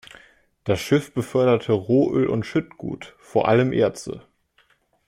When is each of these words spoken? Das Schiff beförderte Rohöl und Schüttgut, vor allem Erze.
Das 0.63 0.79
Schiff 0.81 1.13
beförderte 1.13 1.73
Rohöl 1.73 2.25
und 2.25 2.43
Schüttgut, 2.43 3.15
vor 3.19 3.47
allem 3.47 3.71
Erze. 3.71 4.25